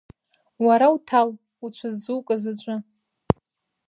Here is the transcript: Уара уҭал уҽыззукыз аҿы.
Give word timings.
Уара 0.65 0.87
уҭал 0.95 1.29
уҽыззукыз 1.63 2.43
аҿы. 2.51 2.75